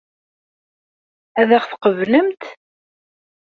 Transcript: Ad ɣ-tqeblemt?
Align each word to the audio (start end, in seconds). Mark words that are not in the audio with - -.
Ad 1.39 1.49
ɣ-tqeblemt? 1.61 2.43